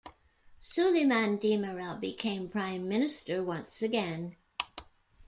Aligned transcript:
Suleyman 0.59 1.37
Demirel 1.37 1.99
became 1.99 2.49
prime 2.49 2.89
minister 2.89 3.43
once 3.43 3.83
again. 3.83 4.35